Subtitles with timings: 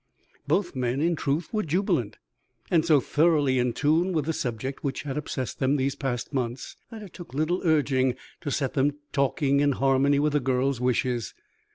[0.47, 2.17] Both men, in truth, were jubilant,
[2.71, 6.75] and so thoroughly in tune with the subject which had obsessed them these past months
[6.89, 11.35] that it took little urging to set them talking in harmony with the girl's wishes.